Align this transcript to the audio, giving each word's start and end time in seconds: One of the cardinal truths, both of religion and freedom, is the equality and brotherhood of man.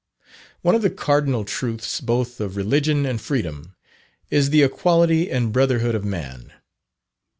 One 0.63 0.73
of 0.73 0.81
the 0.81 0.89
cardinal 0.89 1.45
truths, 1.45 2.01
both 2.01 2.39
of 2.39 2.55
religion 2.57 3.05
and 3.05 3.21
freedom, 3.21 3.75
is 4.31 4.49
the 4.49 4.63
equality 4.63 5.29
and 5.29 5.53
brotherhood 5.53 5.93
of 5.93 6.03
man. 6.03 6.53